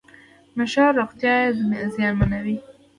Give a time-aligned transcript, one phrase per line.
[0.57, 1.35] نشه روغتیا
[1.95, 2.57] زیانمنوي.